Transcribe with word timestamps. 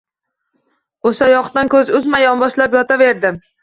O‘sha 1.11 1.29
yoqdan 1.33 1.71
ko‘z 1.77 1.95
uzmay, 2.03 2.29
yonboshlab 2.31 2.83
yotaverdim 2.83 3.45